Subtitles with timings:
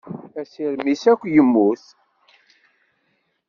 [0.41, 1.83] Asirem-is akk yemmut.